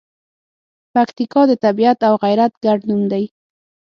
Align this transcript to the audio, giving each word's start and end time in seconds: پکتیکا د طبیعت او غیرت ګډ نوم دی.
پکتیکا 0.93 1.41
د 1.47 1.51
طبیعت 1.63 1.99
او 2.07 2.13
غیرت 2.23 2.53
ګډ 2.65 2.79
نوم 2.89 3.01
دی. 3.11 3.23